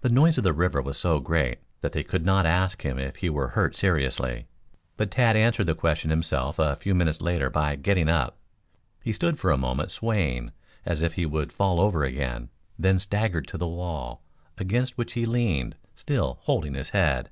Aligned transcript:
The 0.00 0.08
noise 0.08 0.38
of 0.38 0.42
the 0.42 0.52
river 0.52 0.82
was 0.82 0.98
so 0.98 1.20
great 1.20 1.60
that 1.80 1.92
they 1.92 2.02
could 2.02 2.26
not 2.26 2.44
ask 2.46 2.82
him 2.82 2.98
if 2.98 3.14
he 3.18 3.30
were 3.30 3.50
hurt 3.50 3.76
seriously. 3.76 4.48
But 4.96 5.12
Tad 5.12 5.36
answered 5.36 5.68
the 5.68 5.74
question 5.76 6.10
himself 6.10 6.58
a 6.58 6.74
few 6.74 6.96
minutes 6.96 7.20
later 7.20 7.48
by 7.48 7.76
getting 7.76 8.08
up. 8.08 8.38
He 9.04 9.12
stood 9.12 9.38
for 9.38 9.52
a 9.52 9.56
moment 9.56 9.92
swaying 9.92 10.50
as 10.84 11.00
if 11.00 11.12
he 11.12 11.26
would 11.26 11.52
fall 11.52 11.80
over 11.80 12.02
again, 12.02 12.48
then 12.76 12.98
staggered 12.98 13.46
to 13.46 13.56
the 13.56 13.68
wall, 13.68 14.20
against 14.58 14.98
which 14.98 15.12
he 15.12 15.24
leaned, 15.24 15.76
still 15.94 16.38
holding 16.42 16.74
his 16.74 16.88
head. 16.88 17.30